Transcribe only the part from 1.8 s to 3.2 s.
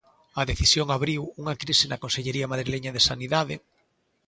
na Consellería madrileña de